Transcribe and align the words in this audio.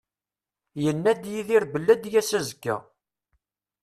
Yenna-d 0.83 1.23
Yidir 1.31 1.63
belli 1.73 1.89
ad 1.93 1.99
d-yas 2.01 2.31
azekka. 2.39 2.75